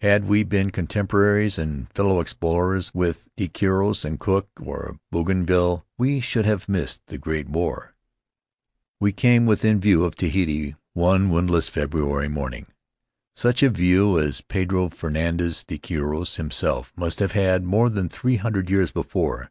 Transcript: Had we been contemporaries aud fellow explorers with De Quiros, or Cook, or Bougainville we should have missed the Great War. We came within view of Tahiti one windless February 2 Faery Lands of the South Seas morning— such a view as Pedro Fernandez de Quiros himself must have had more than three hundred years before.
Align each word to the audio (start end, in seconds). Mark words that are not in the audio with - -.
Had 0.00 0.24
we 0.26 0.42
been 0.42 0.70
contemporaries 0.70 1.58
aud 1.58 1.88
fellow 1.94 2.20
explorers 2.20 2.90
with 2.94 3.28
De 3.36 3.46
Quiros, 3.46 4.06
or 4.06 4.16
Cook, 4.16 4.48
or 4.62 4.98
Bougainville 5.10 5.84
we 5.98 6.18
should 6.18 6.46
have 6.46 6.66
missed 6.66 7.02
the 7.08 7.18
Great 7.18 7.50
War. 7.50 7.94
We 9.00 9.12
came 9.12 9.44
within 9.44 9.78
view 9.78 10.04
of 10.06 10.14
Tahiti 10.14 10.76
one 10.94 11.28
windless 11.28 11.68
February 11.68 12.26
2 12.28 12.32
Faery 12.32 12.42
Lands 12.42 12.56
of 12.56 12.64
the 12.64 12.64
South 12.64 12.64
Seas 12.64 12.64
morning— 12.64 12.66
such 13.44 13.62
a 13.62 13.68
view 13.68 14.18
as 14.18 14.40
Pedro 14.40 14.88
Fernandez 14.88 15.62
de 15.62 15.76
Quiros 15.78 16.36
himself 16.36 16.94
must 16.96 17.18
have 17.18 17.32
had 17.32 17.62
more 17.62 17.90
than 17.90 18.08
three 18.08 18.36
hundred 18.36 18.70
years 18.70 18.90
before. 18.90 19.50